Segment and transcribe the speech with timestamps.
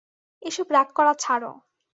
[0.41, 1.51] এসব রাগ করা ছাড়ো।